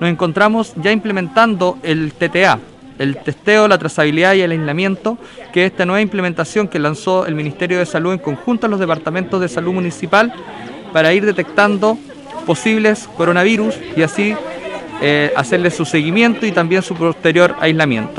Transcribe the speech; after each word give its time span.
nos 0.00 0.10
encontramos 0.10 0.72
ya 0.76 0.92
implementando 0.92 1.78
el 1.82 2.12
TTA, 2.12 2.58
el 2.98 3.16
testeo, 3.16 3.68
la 3.68 3.78
trazabilidad 3.78 4.34
y 4.34 4.42
el 4.42 4.52
aislamiento, 4.52 5.18
que 5.52 5.64
es 5.64 5.72
esta 5.72 5.86
nueva 5.86 6.00
implementación 6.00 6.68
que 6.68 6.78
lanzó 6.78 7.26
el 7.26 7.34
Ministerio 7.34 7.78
de 7.78 7.86
Salud 7.86 8.12
en 8.12 8.18
conjunto 8.18 8.66
a 8.66 8.70
los 8.70 8.80
departamentos 8.80 9.40
de 9.40 9.48
salud 9.48 9.72
municipal 9.72 10.32
para 10.92 11.12
ir 11.12 11.24
detectando 11.24 11.98
posibles 12.46 13.08
coronavirus 13.16 13.76
y 13.96 14.02
así 14.02 14.34
eh, 15.00 15.32
hacerle 15.36 15.70
su 15.70 15.84
seguimiento 15.84 16.46
y 16.46 16.52
también 16.52 16.82
su 16.82 16.94
posterior 16.94 17.54
aislamiento. 17.60 18.12